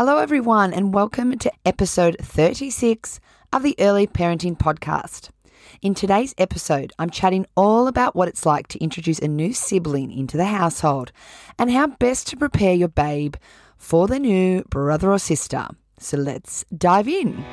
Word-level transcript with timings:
Hello, 0.00 0.16
everyone, 0.16 0.72
and 0.72 0.94
welcome 0.94 1.36
to 1.36 1.52
episode 1.66 2.16
36 2.22 3.20
of 3.52 3.62
the 3.62 3.74
Early 3.78 4.06
Parenting 4.06 4.56
Podcast. 4.56 5.28
In 5.82 5.94
today's 5.94 6.34
episode, 6.38 6.94
I'm 6.98 7.10
chatting 7.10 7.44
all 7.54 7.86
about 7.86 8.16
what 8.16 8.26
it's 8.26 8.46
like 8.46 8.66
to 8.68 8.78
introduce 8.78 9.18
a 9.18 9.28
new 9.28 9.52
sibling 9.52 10.10
into 10.10 10.38
the 10.38 10.46
household 10.46 11.12
and 11.58 11.70
how 11.70 11.88
best 11.88 12.28
to 12.28 12.38
prepare 12.38 12.72
your 12.72 12.88
babe 12.88 13.34
for 13.76 14.08
the 14.08 14.18
new 14.18 14.62
brother 14.70 15.12
or 15.12 15.18
sister. 15.18 15.68
So 15.98 16.16
let's 16.16 16.64
dive 16.78 17.06
in. 17.06 17.44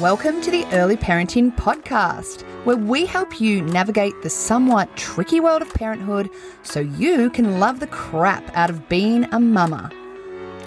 Welcome 0.00 0.40
to 0.40 0.50
the 0.50 0.66
Early 0.72 0.96
Parenting 0.96 1.54
Podcast, 1.54 2.42
where 2.64 2.76
we 2.76 3.06
help 3.06 3.40
you 3.40 3.62
navigate 3.62 4.20
the 4.22 4.30
somewhat 4.30 4.96
tricky 4.96 5.38
world 5.38 5.62
of 5.62 5.72
parenthood 5.72 6.30
so 6.64 6.80
you 6.80 7.30
can 7.30 7.60
love 7.60 7.78
the 7.78 7.86
crap 7.86 8.42
out 8.56 8.70
of 8.70 8.88
being 8.88 9.32
a 9.32 9.38
mama. 9.38 9.88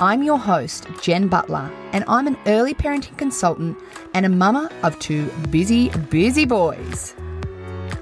I'm 0.02 0.24
your 0.24 0.38
host, 0.38 0.88
Jen 1.02 1.30
Butler, 1.30 1.72
and 1.94 2.04
I'm 2.10 2.28
an 2.28 2.38
early 2.48 2.74
parenting 2.74 3.18
consultant 3.18 3.78
and 4.14 4.26
a 4.26 4.30
mama 4.30 4.70
of 4.84 5.00
two 5.00 5.28
busy, 5.52 5.88
busy 6.10 6.44
boys. 6.44 7.16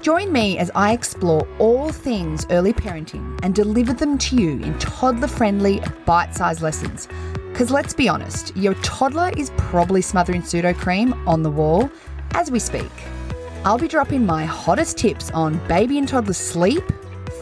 Join 0.02 0.32
me 0.32 0.58
as 0.58 0.72
I 0.74 0.92
explore 0.92 1.46
all 1.60 1.92
things 1.92 2.46
early 2.50 2.72
parenting 2.72 3.38
and 3.44 3.54
deliver 3.54 3.92
them 3.92 4.18
to 4.18 4.34
you 4.34 4.60
in 4.60 4.76
toddler 4.80 5.28
friendly, 5.28 5.80
bite 6.04 6.34
sized 6.34 6.62
lessons. 6.62 7.06
Because 7.52 7.70
let's 7.70 7.94
be 7.94 8.08
honest, 8.08 8.56
your 8.56 8.74
toddler 8.82 9.30
is 9.36 9.52
probably 9.56 10.02
smothering 10.02 10.42
Sudocrem 10.42 11.24
on 11.28 11.44
the 11.44 11.50
wall 11.50 11.88
as 12.32 12.50
we 12.50 12.58
speak. 12.58 12.90
I'll 13.64 13.78
be 13.78 13.86
dropping 13.86 14.26
my 14.26 14.44
hottest 14.44 14.98
tips 14.98 15.30
on 15.30 15.64
baby 15.68 15.98
and 15.98 16.08
toddler 16.08 16.32
sleep 16.32 16.82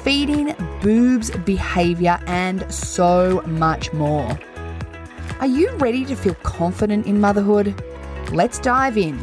feeding, 0.02 0.55
boobs, 0.80 1.30
behavior, 1.30 2.19
and 2.27 2.70
so 2.73 3.43
much 3.47 3.93
more. 3.93 4.38
Are 5.41 5.47
you 5.47 5.70
ready 5.77 6.05
to 6.06 6.16
feel 6.16 6.34
confident 6.43 7.06
in 7.06 7.20
motherhood? 7.20 7.74
Let's 8.33 8.59
dive 8.59 8.96
in. 8.96 9.18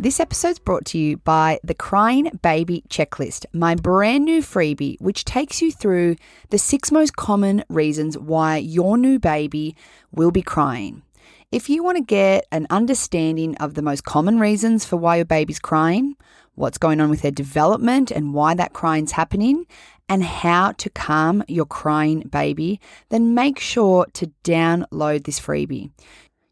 This 0.00 0.20
episode's 0.20 0.60
brought 0.60 0.84
to 0.86 0.98
you 0.98 1.16
by 1.16 1.58
the 1.64 1.74
Crying 1.74 2.30
Baby 2.40 2.84
Checklist, 2.88 3.46
my 3.52 3.74
brand 3.74 4.24
new 4.24 4.42
freebie, 4.42 5.00
which 5.00 5.24
takes 5.24 5.60
you 5.60 5.72
through 5.72 6.14
the 6.50 6.58
six 6.58 6.92
most 6.92 7.16
common 7.16 7.64
reasons 7.68 8.16
why 8.16 8.58
your 8.58 8.96
new 8.96 9.18
baby 9.18 9.74
will 10.12 10.30
be 10.30 10.40
crying. 10.40 11.02
If 11.50 11.70
you 11.70 11.82
want 11.82 11.96
to 11.96 12.04
get 12.04 12.44
an 12.52 12.66
understanding 12.68 13.56
of 13.56 13.72
the 13.72 13.80
most 13.80 14.04
common 14.04 14.38
reasons 14.38 14.84
for 14.84 14.98
why 14.98 15.16
your 15.16 15.24
baby's 15.24 15.58
crying, 15.58 16.14
what's 16.56 16.76
going 16.76 17.00
on 17.00 17.08
with 17.08 17.22
their 17.22 17.30
development 17.30 18.10
and 18.10 18.34
why 18.34 18.52
that 18.52 18.74
crying's 18.74 19.12
happening, 19.12 19.64
and 20.10 20.22
how 20.22 20.72
to 20.72 20.90
calm 20.90 21.42
your 21.48 21.64
crying 21.64 22.20
baby, 22.20 22.78
then 23.08 23.32
make 23.32 23.58
sure 23.58 24.04
to 24.12 24.30
download 24.44 25.24
this 25.24 25.40
freebie. 25.40 25.90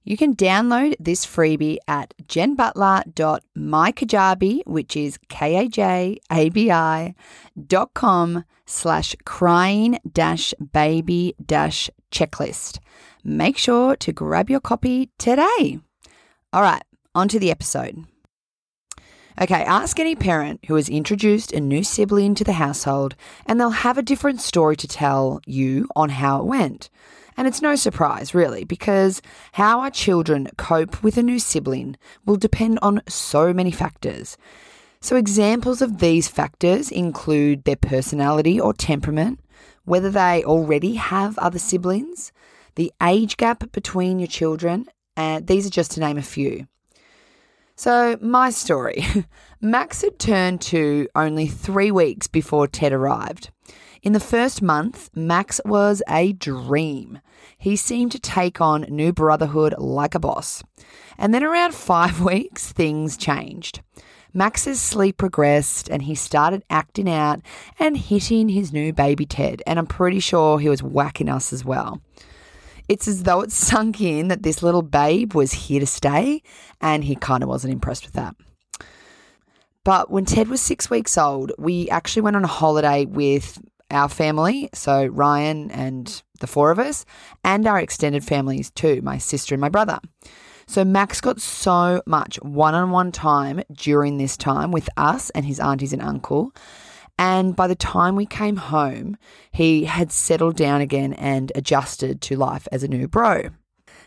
You 0.03 0.17
can 0.17 0.35
download 0.35 0.95
this 0.99 1.27
freebie 1.27 1.77
at 1.87 2.15
jenbutler.mykajabi, 2.23 4.67
which 4.67 4.97
is 4.97 5.19
K-A-J-A-B-I 5.29 7.15
dot 7.67 7.93
com 7.93 8.45
slash 8.65 9.15
crying 9.27 9.99
dash 10.11 10.55
baby 10.73 11.35
dash 11.45 11.91
checklist. 12.11 12.79
Make 13.29 13.59
sure 13.59 13.97
to 13.97 14.13
grab 14.13 14.49
your 14.49 14.61
copy 14.61 15.11
today. 15.19 15.81
All 16.53 16.63
right, 16.63 16.85
on 17.13 17.27
to 17.27 17.41
the 17.41 17.51
episode. 17.51 18.05
Okay, 19.43 19.65
ask 19.65 19.99
any 19.99 20.15
parent 20.15 20.65
who 20.67 20.77
has 20.77 20.89
introduced 20.89 21.51
a 21.51 21.59
new 21.59 21.83
sibling 21.83 22.37
to 22.37 22.45
the 22.45 22.53
household, 22.53 23.17
and 23.45 23.59
they'll 23.59 23.71
have 23.71 23.99
a 23.99 24.03
different 24.03 24.41
story 24.41 24.77
to 24.77 24.87
tell 24.87 25.41
you 25.45 25.89
on 25.97 26.11
how 26.11 26.39
it 26.39 26.47
went. 26.47 26.89
And 27.37 27.49
it's 27.49 27.61
no 27.61 27.75
surprise, 27.75 28.33
really, 28.33 28.63
because 28.63 29.21
how 29.55 29.81
our 29.81 29.91
children 29.91 30.47
cope 30.57 31.03
with 31.03 31.19
a 31.19 31.23
new 31.25 31.41
sibling 31.41 31.97
will 32.27 32.37
depend 32.37 32.79
on 32.81 33.03
so 33.09 33.53
many 33.53 33.73
factors. 33.73 34.37
So, 35.01 35.17
examples 35.17 35.83
of 35.83 35.99
these 35.99 36.29
factors 36.29 36.93
include 36.93 37.65
their 37.65 37.75
personality 37.75 38.61
or 38.61 38.73
temperament, 38.73 39.41
whether 39.85 40.13
they 40.13 40.45
already 40.45 40.95
have 40.95 41.37
other 41.39 41.59
siblings, 41.59 42.31
the 42.77 42.93
age 43.03 43.37
gap 43.37 43.73
between 43.73 44.19
your 44.19 44.29
children, 44.29 44.87
and 45.17 45.47
these 45.47 45.67
are 45.67 45.71
just 45.71 45.93
to 45.93 46.01
name 46.01 46.17
a 46.19 46.23
few. 46.23 46.67
So, 47.75 48.17
my 48.23 48.49
story 48.51 49.05
Max 49.61 50.01
had 50.01 50.19
turned 50.19 50.63
two 50.63 51.09
only 51.15 51.47
three 51.47 51.91
weeks 51.91 52.27
before 52.27 52.67
Ted 52.67 52.93
arrived. 52.93 53.51
In 54.03 54.13
the 54.13 54.21
first 54.21 54.63
month, 54.63 55.11
Max 55.15 55.61
was 55.65 56.03
a 56.09 56.33
dream. 56.33 57.21
He 57.59 57.77
seemed 57.77 58.13
to 58.13 58.21
take 58.21 58.61
on 58.61 58.87
new 58.89 59.13
brotherhood 59.13 59.75
like 59.79 60.15
a 60.15 60.21
boss. 60.21 60.63
And 61.19 61.35
then 61.35 61.43
around 61.43 61.75
five 61.93 62.21
weeks, 62.21 62.73
things 62.73 63.17
changed. 63.17 63.83
Max's 64.33 64.81
sleep 64.81 65.17
progressed 65.17 65.89
and 65.89 66.03
he 66.03 66.15
started 66.15 66.63
acting 66.69 67.11
out 67.11 67.41
and 67.79 67.97
hitting 67.97 68.51
his 68.51 68.73
new 68.73 68.93
baby 68.93 69.27
Ted. 69.27 69.63
And 69.67 69.79
I'm 69.79 69.87
pretty 69.87 70.21
sure 70.21 70.59
he 70.59 70.69
was 70.69 70.83
whacking 70.83 71.29
us 71.29 71.53
as 71.53 71.65
well. 71.65 72.01
It's 72.89 73.09
as 73.09 73.25
though 73.25 73.41
it 73.41 73.53
sunk 73.53 74.01
in 74.01 74.29
that 74.29 74.43
this 74.43 74.63
little 74.63 74.83
babe 74.83 75.35
was 75.35 75.53
here 75.53 75.81
to 75.81 75.87
stay, 75.87 76.43
and 76.81 77.05
he 77.05 77.17
kind 77.17 77.43
of 77.43 77.49
wasn't 77.49 77.73
impressed 77.73 78.05
with 78.05 78.15
that. 78.15 78.37
But 79.85 80.11
when 80.11 80.25
Ted 80.25 80.49
was 80.49 80.61
six 80.61 80.91
weeks 80.91 81.17
old, 81.17 81.53
we 81.59 81.89
actually 81.91 82.23
went 82.23 82.37
on 82.37 82.45
a 82.45 82.49
holiday 82.49 83.05
with 83.05 83.61
our 83.91 84.09
family, 84.09 84.69
so 84.75 85.07
Ryan 85.07 85.71
and 85.71 86.23
the 86.41 86.47
four 86.47 86.71
of 86.71 86.79
us, 86.79 87.05
and 87.45 87.67
our 87.67 87.79
extended 87.79 88.25
families 88.25 88.71
too, 88.71 89.01
my 89.03 89.19
sister 89.19 89.55
and 89.55 89.61
my 89.61 89.69
brother. 89.69 90.01
So 90.67 90.85
Max 90.85 91.21
got 91.21 91.41
so 91.41 92.03
much 92.07 92.37
one 92.43 92.75
on 92.75 92.91
one 92.91 93.13
time 93.13 93.63
during 93.73 94.19
this 94.19 94.37
time 94.37 94.73
with 94.73 94.89
us 94.97 95.31
and 95.31 95.47
his 95.47 95.61
aunties 95.61 95.93
and 95.93 96.03
uncle. 96.03 96.53
And 97.19 97.57
by 97.57 97.67
the 97.67 97.75
time 97.75 98.15
we 98.15 98.27
came 98.27 98.57
home, 98.57 99.17
he 99.51 99.85
had 99.85 100.13
settled 100.13 100.57
down 100.57 100.81
again 100.81 101.15
and 101.15 101.51
adjusted 101.55 102.21
to 102.23 102.37
life 102.37 102.69
as 102.71 102.83
a 102.83 102.89
new 102.89 103.09
bro. 103.09 103.51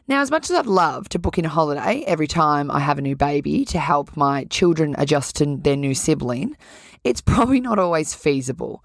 Now, 0.08 0.22
as 0.22 0.32
much 0.32 0.50
as 0.50 0.56
I'd 0.56 0.66
love 0.66 1.08
to 1.10 1.20
book 1.20 1.38
in 1.38 1.46
a 1.46 1.50
holiday 1.50 2.04
every 2.08 2.28
time 2.28 2.72
I 2.72 2.80
have 2.80 2.98
a 2.98 3.02
new 3.02 3.16
baby 3.16 3.64
to 3.66 3.80
help 3.80 4.18
my 4.18 4.46
children 4.46 4.96
adjust 4.98 5.36
to 5.36 5.58
their 5.58 5.76
new 5.76 5.94
sibling, 5.94 6.58
it's 7.04 7.22
probably 7.34 7.60
not 7.60 7.80
always 7.80 8.14
feasible. 8.14 8.84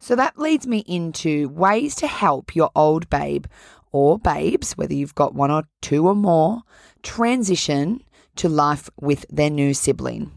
So 0.00 0.14
that 0.16 0.38
leads 0.38 0.66
me 0.66 0.78
into 0.86 1.48
ways 1.48 1.94
to 1.96 2.06
help 2.06 2.54
your 2.54 2.70
old 2.74 3.10
babe 3.10 3.46
or 3.90 4.18
babes, 4.18 4.76
whether 4.76 4.94
you've 4.94 5.14
got 5.14 5.34
one 5.34 5.50
or 5.50 5.64
two 5.80 6.06
or 6.06 6.14
more, 6.14 6.62
transition 7.02 8.02
to 8.36 8.48
life 8.48 8.88
with 9.00 9.26
their 9.28 9.50
new 9.50 9.74
sibling. 9.74 10.30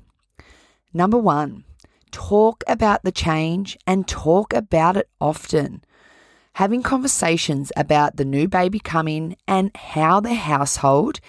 Number 0.94 1.18
one, 1.18 1.64
talk 2.12 2.64
about 2.68 3.04
the 3.04 3.12
change 3.12 3.78
and 3.88 4.08
talk 4.08 4.54
about 4.54 4.98
it 4.98 5.10
often. 5.20 5.84
Having 6.54 6.84
conversations 6.84 7.72
about 7.78 8.18
the 8.18 8.26
new 8.26 8.48
baby 8.48 8.80
coming 8.80 9.38
and 9.48 9.76
how 9.76 10.20
the 10.20 10.34
household 10.34 11.20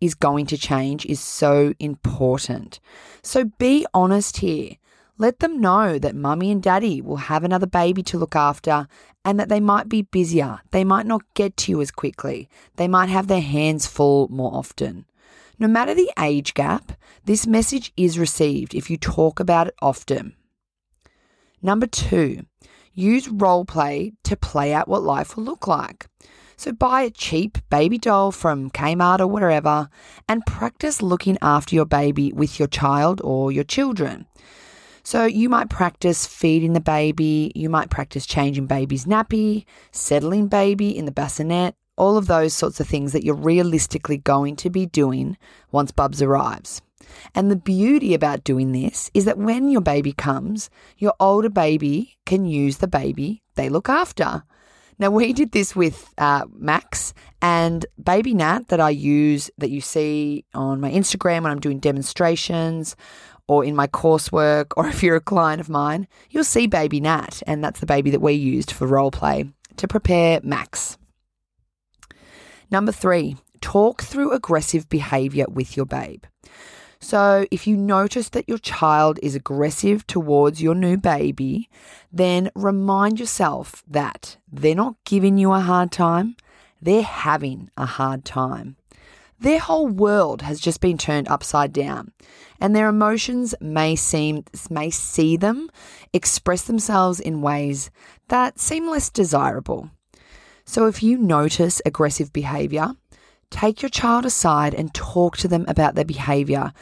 is 0.00 0.14
going 0.14 0.46
to 0.46 0.56
change 0.56 1.04
is 1.06 1.20
so 1.20 1.74
important. 1.78 2.80
So 3.22 3.44
be 3.58 3.86
honest 3.92 4.38
here. 4.38 4.76
Let 5.18 5.40
them 5.40 5.60
know 5.60 5.98
that 5.98 6.14
mummy 6.14 6.50
and 6.50 6.62
daddy 6.62 7.02
will 7.02 7.16
have 7.16 7.44
another 7.44 7.66
baby 7.66 8.02
to 8.04 8.16
look 8.16 8.34
after 8.34 8.88
and 9.22 9.38
that 9.38 9.50
they 9.50 9.60
might 9.60 9.86
be 9.86 10.00
busier. 10.00 10.60
They 10.70 10.82
might 10.82 11.04
not 11.04 11.22
get 11.34 11.58
to 11.58 11.72
you 11.72 11.82
as 11.82 11.90
quickly. 11.90 12.48
They 12.76 12.88
might 12.88 13.10
have 13.10 13.26
their 13.26 13.42
hands 13.42 13.86
full 13.86 14.28
more 14.28 14.54
often. 14.54 15.04
No 15.60 15.68
matter 15.68 15.94
the 15.94 16.10
age 16.18 16.54
gap, 16.54 16.92
this 17.26 17.46
message 17.46 17.92
is 17.94 18.18
received 18.18 18.74
if 18.74 18.88
you 18.88 18.96
talk 18.96 19.38
about 19.38 19.66
it 19.66 19.74
often. 19.82 20.34
Number 21.60 21.86
two, 21.86 22.46
use 22.94 23.28
role 23.28 23.66
play 23.66 24.12
to 24.24 24.36
play 24.36 24.72
out 24.72 24.88
what 24.88 25.02
life 25.02 25.36
will 25.36 25.44
look 25.44 25.66
like. 25.66 26.06
So 26.56 26.72
buy 26.72 27.02
a 27.02 27.10
cheap 27.10 27.58
baby 27.68 27.98
doll 27.98 28.32
from 28.32 28.70
Kmart 28.70 29.20
or 29.20 29.26
wherever 29.26 29.90
and 30.26 30.46
practice 30.46 31.02
looking 31.02 31.36
after 31.42 31.74
your 31.74 31.84
baby 31.84 32.32
with 32.32 32.58
your 32.58 32.68
child 32.68 33.20
or 33.22 33.52
your 33.52 33.64
children. 33.64 34.26
So 35.02 35.26
you 35.26 35.50
might 35.50 35.68
practice 35.68 36.26
feeding 36.26 36.72
the 36.72 36.80
baby, 36.80 37.52
you 37.54 37.68
might 37.68 37.90
practice 37.90 38.24
changing 38.24 38.66
baby's 38.66 39.04
nappy, 39.04 39.66
settling 39.92 40.48
baby 40.48 40.96
in 40.96 41.04
the 41.04 41.12
bassinet, 41.12 41.74
all 42.00 42.16
of 42.16 42.26
those 42.26 42.54
sorts 42.54 42.80
of 42.80 42.88
things 42.88 43.12
that 43.12 43.22
you're 43.22 43.34
realistically 43.34 44.16
going 44.16 44.56
to 44.56 44.70
be 44.70 44.86
doing 44.86 45.36
once 45.70 45.92
Bubs 45.92 46.22
arrives. 46.22 46.80
And 47.34 47.50
the 47.50 47.56
beauty 47.56 48.14
about 48.14 48.42
doing 48.42 48.72
this 48.72 49.10
is 49.12 49.26
that 49.26 49.36
when 49.36 49.68
your 49.68 49.82
baby 49.82 50.14
comes, 50.14 50.70
your 50.96 51.12
older 51.20 51.50
baby 51.50 52.16
can 52.24 52.46
use 52.46 52.78
the 52.78 52.88
baby 52.88 53.42
they 53.54 53.68
look 53.68 53.90
after. 53.90 54.44
Now, 54.98 55.10
we 55.10 55.34
did 55.34 55.52
this 55.52 55.76
with 55.76 56.08
uh, 56.16 56.46
Max 56.56 57.12
and 57.42 57.84
Baby 58.02 58.32
Nat 58.32 58.68
that 58.68 58.80
I 58.80 58.90
use 58.90 59.50
that 59.58 59.68
you 59.68 59.82
see 59.82 60.46
on 60.54 60.80
my 60.80 60.90
Instagram 60.90 61.42
when 61.42 61.52
I'm 61.52 61.60
doing 61.60 61.80
demonstrations 61.80 62.96
or 63.46 63.62
in 63.62 63.76
my 63.76 63.88
coursework, 63.88 64.72
or 64.78 64.88
if 64.88 65.02
you're 65.02 65.16
a 65.16 65.20
client 65.20 65.60
of 65.60 65.68
mine, 65.68 66.08
you'll 66.30 66.44
see 66.44 66.66
baby 66.66 67.00
Nat, 67.00 67.42
and 67.46 67.62
that's 67.62 67.80
the 67.80 67.86
baby 67.86 68.10
that 68.10 68.20
we 68.20 68.32
used 68.32 68.70
for 68.70 68.86
role 68.86 69.10
play 69.10 69.50
to 69.76 69.88
prepare 69.88 70.40
Max. 70.42 70.96
Number 72.70 72.92
three, 72.92 73.36
talk 73.60 74.02
through 74.02 74.32
aggressive 74.32 74.88
behavior 74.88 75.46
with 75.48 75.76
your 75.76 75.86
babe. 75.86 76.24
So, 77.02 77.46
if 77.50 77.66
you 77.66 77.76
notice 77.76 78.28
that 78.28 78.48
your 78.48 78.58
child 78.58 79.18
is 79.22 79.34
aggressive 79.34 80.06
towards 80.06 80.62
your 80.62 80.74
new 80.74 80.98
baby, 80.98 81.70
then 82.12 82.50
remind 82.54 83.18
yourself 83.18 83.82
that 83.88 84.36
they're 84.52 84.74
not 84.74 84.96
giving 85.06 85.38
you 85.38 85.52
a 85.52 85.60
hard 85.60 85.90
time, 85.90 86.36
they're 86.80 87.02
having 87.02 87.70
a 87.76 87.86
hard 87.86 88.24
time. 88.26 88.76
Their 89.40 89.58
whole 89.58 89.88
world 89.88 90.42
has 90.42 90.60
just 90.60 90.82
been 90.82 90.98
turned 90.98 91.26
upside 91.28 91.72
down, 91.72 92.12
and 92.60 92.76
their 92.76 92.90
emotions 92.90 93.54
may 93.62 93.96
seem 93.96 94.44
may 94.68 94.90
see 94.90 95.38
them 95.38 95.70
express 96.12 96.62
themselves 96.64 97.18
in 97.18 97.40
ways 97.40 97.90
that 98.28 98.60
seem 98.60 98.86
less 98.86 99.08
desirable. 99.08 99.90
So 100.70 100.86
if 100.86 101.02
you 101.02 101.18
notice 101.18 101.82
aggressive 101.84 102.32
behavior, 102.32 102.94
take 103.50 103.82
your 103.82 103.88
child 103.88 104.24
aside 104.24 104.72
and 104.72 104.94
talk 104.94 105.36
to 105.38 105.48
them 105.48 105.64
about 105.66 105.96
their 105.96 106.04
behavior 106.04 106.72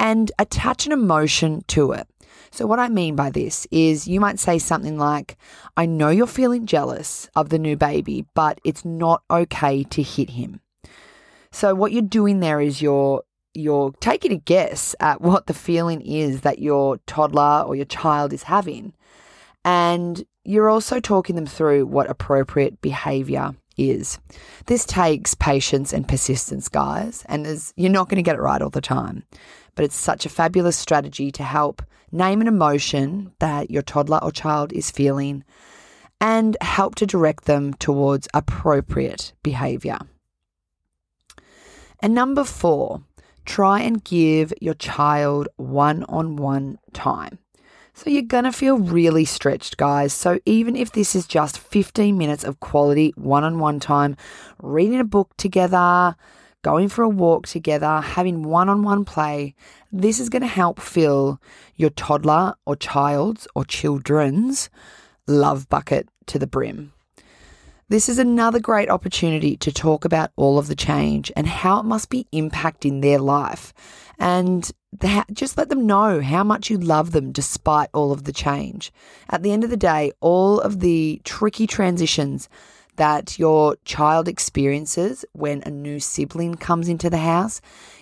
and 0.00 0.32
attach 0.40 0.84
an 0.84 0.90
emotion 0.90 1.62
to 1.68 1.92
it. 1.92 2.08
So, 2.50 2.66
what 2.66 2.80
I 2.80 2.88
mean 2.88 3.14
by 3.14 3.30
this 3.30 3.64
is 3.70 4.08
you 4.08 4.18
might 4.18 4.40
say 4.40 4.58
something 4.58 4.98
like, 4.98 5.36
I 5.76 5.86
know 5.86 6.08
you're 6.08 6.26
feeling 6.26 6.66
jealous 6.66 7.30
of 7.36 7.50
the 7.50 7.58
new 7.60 7.76
baby, 7.76 8.26
but 8.34 8.60
it's 8.64 8.84
not 8.84 9.22
okay 9.30 9.84
to 9.84 10.02
hit 10.02 10.30
him. 10.30 10.60
So 11.52 11.72
what 11.72 11.92
you're 11.92 12.02
doing 12.02 12.40
there 12.40 12.60
is 12.60 12.82
you're 12.82 13.22
you're 13.54 13.92
taking 14.00 14.32
a 14.32 14.38
guess 14.38 14.96
at 14.98 15.20
what 15.20 15.46
the 15.46 15.54
feeling 15.54 16.00
is 16.00 16.40
that 16.40 16.58
your 16.58 16.98
toddler 17.06 17.62
or 17.64 17.76
your 17.76 17.84
child 17.84 18.32
is 18.32 18.42
having. 18.42 18.92
And 19.66 20.24
you're 20.44 20.70
also 20.70 21.00
talking 21.00 21.34
them 21.34 21.44
through 21.44 21.86
what 21.86 22.08
appropriate 22.08 22.80
behavior 22.80 23.50
is. 23.76 24.20
This 24.66 24.84
takes 24.84 25.34
patience 25.34 25.92
and 25.92 26.06
persistence, 26.06 26.68
guys, 26.68 27.24
and 27.28 27.44
you're 27.74 27.90
not 27.90 28.08
going 28.08 28.16
to 28.16 28.22
get 28.22 28.36
it 28.36 28.40
right 28.40 28.62
all 28.62 28.70
the 28.70 28.80
time. 28.80 29.24
But 29.74 29.84
it's 29.84 29.96
such 29.96 30.24
a 30.24 30.30
fabulous 30.30 30.76
strategy 30.76 31.32
to 31.32 31.42
help 31.42 31.82
name 32.12 32.40
an 32.40 32.46
emotion 32.46 33.32
that 33.40 33.68
your 33.68 33.82
toddler 33.82 34.20
or 34.22 34.30
child 34.30 34.72
is 34.72 34.92
feeling 34.92 35.42
and 36.20 36.56
help 36.60 36.94
to 36.94 37.04
direct 37.04 37.46
them 37.46 37.74
towards 37.74 38.28
appropriate 38.32 39.32
behavior. 39.42 39.98
And 42.00 42.14
number 42.14 42.44
four, 42.44 43.02
try 43.44 43.80
and 43.80 44.02
give 44.04 44.52
your 44.60 44.74
child 44.74 45.48
one 45.56 46.04
on 46.04 46.36
one 46.36 46.78
time. 46.92 47.40
So 47.96 48.10
you're 48.10 48.20
going 48.20 48.44
to 48.44 48.52
feel 48.52 48.76
really 48.76 49.24
stretched, 49.24 49.78
guys. 49.78 50.12
So 50.12 50.38
even 50.44 50.76
if 50.76 50.92
this 50.92 51.16
is 51.16 51.26
just 51.26 51.58
15 51.58 52.18
minutes 52.18 52.44
of 52.44 52.60
quality 52.60 53.14
one 53.16 53.42
on 53.42 53.58
one 53.58 53.80
time, 53.80 54.18
reading 54.62 55.00
a 55.00 55.04
book 55.04 55.34
together, 55.38 56.14
going 56.60 56.90
for 56.90 57.04
a 57.04 57.08
walk 57.08 57.46
together, 57.46 58.02
having 58.02 58.42
one 58.42 58.68
on 58.68 58.82
one 58.82 59.06
play, 59.06 59.54
this 59.90 60.20
is 60.20 60.28
going 60.28 60.42
to 60.42 60.46
help 60.46 60.78
fill 60.78 61.40
your 61.76 61.88
toddler 61.88 62.54
or 62.66 62.76
child's 62.76 63.48
or 63.54 63.64
children's 63.64 64.68
love 65.26 65.66
bucket 65.70 66.06
to 66.26 66.38
the 66.38 66.46
brim. 66.46 66.92
This 67.88 68.10
is 68.10 68.18
another 68.18 68.60
great 68.60 68.90
opportunity 68.90 69.56
to 69.58 69.72
talk 69.72 70.04
about 70.04 70.32
all 70.36 70.58
of 70.58 70.66
the 70.66 70.76
change 70.76 71.32
and 71.34 71.46
how 71.46 71.80
it 71.80 71.84
must 71.84 72.10
be 72.10 72.26
impacting 72.30 73.00
their 73.00 73.20
life. 73.20 73.72
And 74.18 74.70
just 75.32 75.56
let 75.56 75.68
them 75.68 75.86
know 75.86 76.20
how 76.20 76.44
much 76.44 76.70
you 76.70 76.78
love 76.78 77.12
them 77.12 77.32
despite 77.32 77.90
all 77.92 78.12
of 78.12 78.24
the 78.24 78.32
change. 78.32 78.92
At 79.28 79.42
the 79.42 79.52
end 79.52 79.64
of 79.64 79.70
the 79.70 79.76
day, 79.76 80.12
all 80.20 80.60
of 80.60 80.80
the 80.80 81.20
tricky 81.24 81.66
transitions 81.66 82.48
that 82.96 83.38
your 83.38 83.76
child 83.84 84.26
experiences 84.28 85.24
when 85.32 85.62
a 85.64 85.70
new 85.70 86.00
sibling 86.00 86.54
comes 86.54 86.88
into 86.88 87.10
the 87.10 87.18
house 87.18 87.60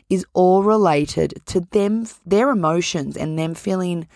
is 0.08 0.24
all 0.32 0.62
related 0.62 1.34
to 1.46 1.60
them, 1.60 2.06
their 2.24 2.50
emotions, 2.50 3.16
and 3.16 3.38
them 3.38 3.54
feeling 3.54 4.06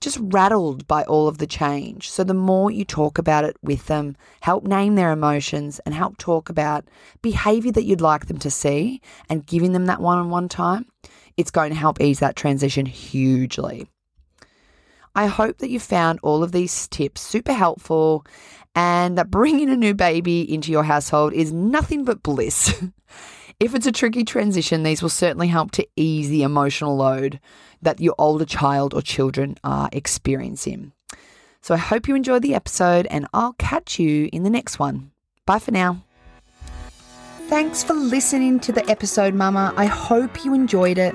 just 0.00 0.18
rattled 0.20 0.86
by 0.86 1.02
all 1.04 1.26
of 1.26 1.38
the 1.38 1.46
change. 1.46 2.10
So 2.10 2.22
the 2.22 2.34
more 2.34 2.70
you 2.70 2.84
talk 2.84 3.16
about 3.18 3.44
it 3.44 3.56
with 3.62 3.86
them, 3.86 4.16
help 4.40 4.64
name 4.64 4.94
their 4.94 5.10
emotions 5.10 5.80
and 5.86 5.94
help 5.94 6.18
talk 6.18 6.48
about 6.50 6.84
behavior 7.22 7.72
that 7.72 7.84
you'd 7.84 8.00
like 8.00 8.26
them 8.26 8.38
to 8.38 8.50
see 8.50 9.00
and 9.30 9.46
giving 9.46 9.72
them 9.72 9.86
that 9.86 10.00
one 10.00 10.18
on 10.18 10.30
one 10.30 10.48
time, 10.48 10.86
it's 11.36 11.50
going 11.50 11.70
to 11.70 11.78
help 11.78 12.00
ease 12.00 12.20
that 12.20 12.36
transition 12.36 12.86
hugely. 12.86 13.88
I 15.14 15.26
hope 15.26 15.58
that 15.58 15.70
you 15.70 15.80
found 15.80 16.20
all 16.22 16.42
of 16.42 16.52
these 16.52 16.88
tips 16.88 17.22
super 17.22 17.52
helpful 17.52 18.26
and 18.74 19.16
that 19.16 19.30
bringing 19.30 19.70
a 19.70 19.76
new 19.76 19.94
baby 19.94 20.52
into 20.52 20.70
your 20.70 20.84
household 20.84 21.32
is 21.32 21.52
nothing 21.52 22.04
but 22.04 22.22
bliss. 22.22 22.82
if 23.60 23.74
it's 23.74 23.86
a 23.86 23.92
tricky 23.92 24.24
transition, 24.24 24.82
these 24.82 25.00
will 25.00 25.08
certainly 25.08 25.48
help 25.48 25.70
to 25.72 25.88
ease 25.96 26.28
the 26.28 26.42
emotional 26.42 26.96
load 26.96 27.40
that 27.80 28.00
your 28.00 28.14
older 28.18 28.44
child 28.44 28.92
or 28.92 29.00
children 29.00 29.56
are 29.64 29.88
experiencing. 29.92 30.92
So 31.62 31.74
I 31.74 31.78
hope 31.78 32.06
you 32.06 32.14
enjoyed 32.14 32.42
the 32.42 32.54
episode 32.54 33.06
and 33.06 33.26
I'll 33.32 33.54
catch 33.54 33.98
you 33.98 34.28
in 34.32 34.42
the 34.42 34.50
next 34.50 34.78
one. 34.78 35.10
Bye 35.46 35.58
for 35.58 35.70
now. 35.70 36.02
Thanks 37.48 37.82
for 37.82 37.94
listening 37.94 38.60
to 38.60 38.72
the 38.72 38.88
episode, 38.90 39.32
Mama. 39.32 39.72
I 39.76 39.86
hope 39.86 40.44
you 40.44 40.52
enjoyed 40.52 40.98
it. 40.98 41.14